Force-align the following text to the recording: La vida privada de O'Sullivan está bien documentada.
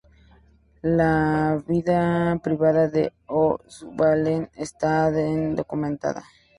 La 0.97 1.59
vida 1.67 2.35
privada 2.41 2.87
de 2.87 3.13
O'Sullivan 3.27 4.49
está 4.55 5.11
bien 5.11 5.55
documentada. 5.55 6.23